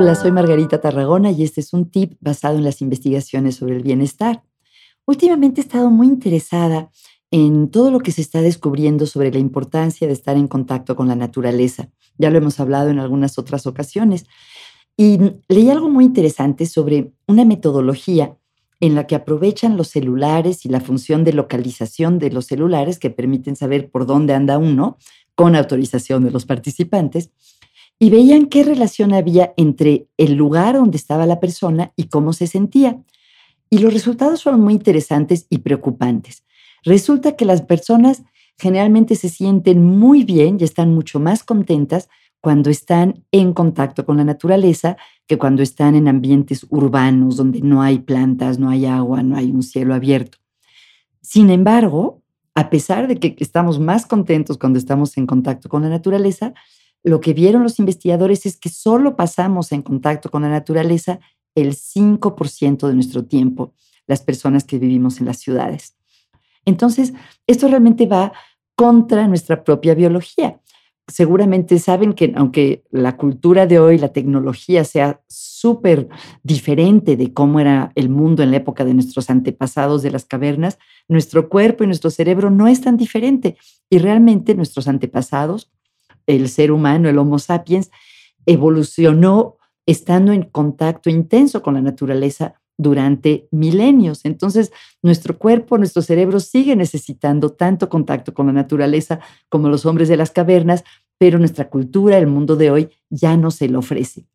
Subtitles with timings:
[0.00, 3.82] Hola, soy Margarita Tarragona y este es un tip basado en las investigaciones sobre el
[3.82, 4.44] bienestar.
[5.04, 6.90] Últimamente he estado muy interesada
[7.30, 11.08] en todo lo que se está descubriendo sobre la importancia de estar en contacto con
[11.08, 11.90] la naturaleza.
[12.16, 14.26] Ya lo hemos hablado en algunas otras ocasiones.
[15.00, 18.36] Y leí algo muy interesante sobre una metodología
[18.80, 23.08] en la que aprovechan los celulares y la función de localización de los celulares que
[23.08, 24.98] permiten saber por dónde anda uno
[25.34, 27.30] con autorización de los participantes
[27.98, 32.46] y veían qué relación había entre el lugar donde estaba la persona y cómo se
[32.46, 33.02] sentía.
[33.70, 36.44] Y los resultados fueron muy interesantes y preocupantes.
[36.84, 38.22] Resulta que las personas
[38.58, 44.16] generalmente se sienten muy bien y están mucho más contentas cuando están en contacto con
[44.16, 49.22] la naturaleza que cuando están en ambientes urbanos donde no hay plantas, no hay agua,
[49.22, 50.38] no hay un cielo abierto.
[51.20, 52.22] Sin embargo,
[52.54, 56.54] a pesar de que estamos más contentos cuando estamos en contacto con la naturaleza,
[57.02, 61.20] lo que vieron los investigadores es que solo pasamos en contacto con la naturaleza
[61.54, 63.74] el 5% de nuestro tiempo,
[64.06, 65.96] las personas que vivimos en las ciudades.
[66.64, 67.12] Entonces,
[67.46, 68.32] esto realmente va
[68.74, 70.60] contra nuestra propia biología.
[71.10, 76.08] Seguramente saben que aunque la cultura de hoy, la tecnología sea súper
[76.42, 80.78] diferente de cómo era el mundo en la época de nuestros antepasados de las cavernas,
[81.08, 83.56] nuestro cuerpo y nuestro cerebro no es tan diferente.
[83.90, 85.70] Y realmente nuestros antepasados
[86.26, 87.90] el ser humano, el Homo sapiens,
[88.46, 94.24] evolucionó estando en contacto intenso con la naturaleza durante milenios.
[94.24, 94.72] Entonces,
[95.02, 100.16] nuestro cuerpo, nuestro cerebro sigue necesitando tanto contacto con la naturaleza como los hombres de
[100.16, 100.84] las cavernas,
[101.20, 104.26] pero nuestra cultura, el mundo de hoy, ya no se lo ofrece.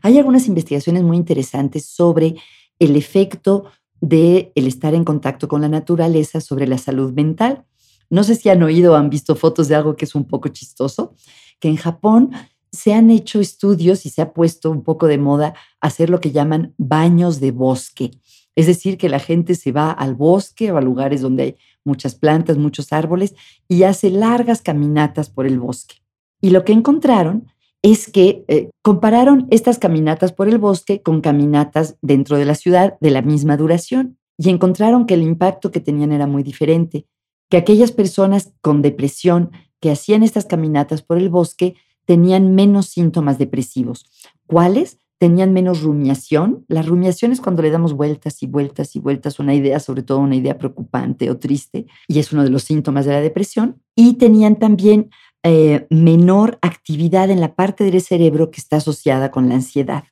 [0.00, 2.36] Hay algunas investigaciones muy interesantes sobre
[2.78, 3.66] el efecto
[4.00, 7.66] de estar en contacto con la naturaleza sobre la salud mental.
[8.08, 10.48] No sé si han oído o han visto fotos de algo que es un poco
[10.48, 11.14] chistoso,
[11.60, 12.30] que en Japón
[12.72, 16.32] se han hecho estudios y se ha puesto un poco de moda hacer lo que
[16.32, 18.12] llaman baños de bosque.
[18.54, 22.14] Es decir, que la gente se va al bosque o a lugares donde hay muchas
[22.14, 23.34] plantas, muchos árboles
[23.68, 25.96] y hace largas caminatas por el bosque.
[26.40, 27.46] Y lo que encontraron
[27.82, 32.98] es que eh, compararon estas caminatas por el bosque con caminatas dentro de la ciudad
[33.00, 37.06] de la misma duración y encontraron que el impacto que tenían era muy diferente
[37.52, 41.74] que aquellas personas con depresión que hacían estas caminatas por el bosque
[42.06, 44.06] tenían menos síntomas depresivos.
[44.46, 44.96] ¿Cuáles?
[45.22, 46.64] Tenían menos rumiación.
[46.66, 50.02] La rumiación es cuando le damos vueltas y vueltas y vueltas a una idea, sobre
[50.02, 53.80] todo una idea preocupante o triste, y es uno de los síntomas de la depresión.
[53.94, 55.10] Y tenían también
[55.44, 60.02] eh, menor actividad en la parte del cerebro que está asociada con la ansiedad.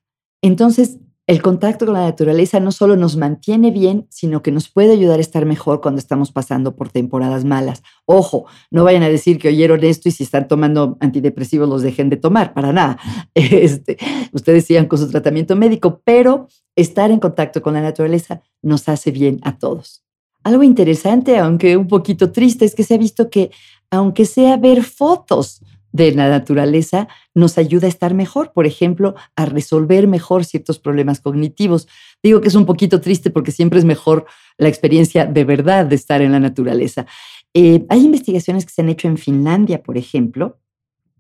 [0.43, 4.95] Entonces, el contacto con la naturaleza no solo nos mantiene bien, sino que nos puede
[4.95, 7.85] ayudar a estar mejor cuando estamos pasando por temporadas malas.
[8.05, 12.11] Ojo, no vayan a decir que oyeron esto y si están tomando antidepresivos los dejen
[12.11, 12.99] de tomar, para nada.
[13.35, 13.97] Este,
[14.33, 19.13] ustedes sigan con su tratamiento médico, pero estar en contacto con la naturaleza nos hace
[19.13, 20.03] bien a todos.
[20.43, 23.53] Algo interesante, aunque un poquito triste, es que se ha visto que
[23.89, 29.47] aunque sea ver fotos de la naturaleza nos ayuda a estar mejor, por ejemplo, a
[29.47, 31.89] resolver mejor ciertos problemas cognitivos.
[32.23, 34.27] Digo que es un poquito triste porque siempre es mejor
[34.59, 37.07] la experiencia de verdad de estar en la naturaleza.
[37.55, 40.59] Eh, hay investigaciones que se han hecho en Finlandia, por ejemplo,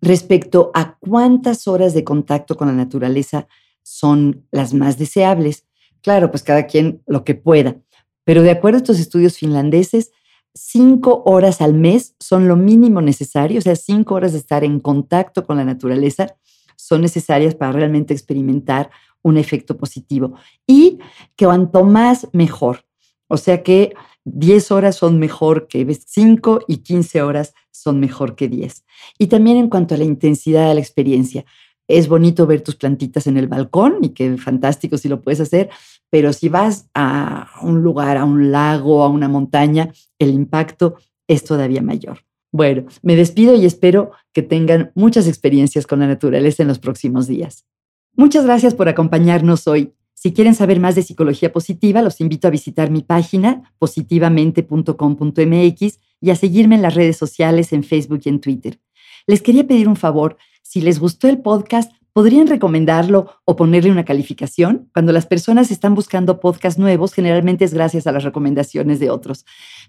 [0.00, 3.48] respecto a cuántas horas de contacto con la naturaleza
[3.82, 5.66] son las más deseables.
[6.02, 7.76] Claro, pues cada quien lo que pueda.
[8.25, 10.12] Pero de acuerdo a estos estudios finlandeses,
[10.55, 14.81] cinco horas al mes son lo mínimo necesario, o sea, cinco horas de estar en
[14.81, 16.37] contacto con la naturaleza
[16.77, 18.91] son necesarias para realmente experimentar
[19.22, 20.34] un efecto positivo.
[20.66, 20.99] Y
[21.37, 22.84] que cuanto más, mejor.
[23.28, 23.94] O sea que
[24.25, 28.84] 10 horas son mejor que 5 y 15 horas son mejor que 10.
[29.19, 31.44] Y también en cuanto a la intensidad de la experiencia.
[31.91, 35.70] Es bonito ver tus plantitas en el balcón y qué fantástico si lo puedes hacer,
[36.09, 40.94] pero si vas a un lugar, a un lago, a una montaña, el impacto
[41.26, 42.20] es todavía mayor.
[42.53, 47.26] Bueno, me despido y espero que tengan muchas experiencias con la naturaleza en los próximos
[47.26, 47.67] días.
[48.14, 49.93] Muchas gracias por acompañarnos hoy.
[50.14, 56.31] Si quieren saber más de psicología positiva, los invito a visitar mi página positivamente.com.mx y
[56.31, 58.79] a seguirme en las redes sociales en Facebook y en Twitter.
[59.26, 60.37] Les quería pedir un favor,
[60.70, 64.88] si les gustó el podcast, ¿Podrían recomendarlo o ponerle una calificación?
[64.93, 69.44] Cuando las personas están buscando podcasts nuevos, generalmente es gracias a las recomendaciones de otros.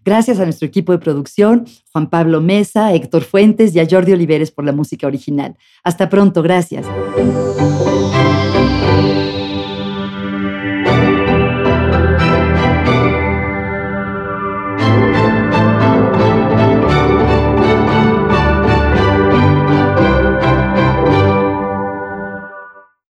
[0.05, 4.51] Gracias a nuestro equipo de producción, Juan Pablo Mesa, Héctor Fuentes y a Jordi Oliveres
[4.51, 5.57] por la música original.
[5.83, 6.85] Hasta pronto, gracias.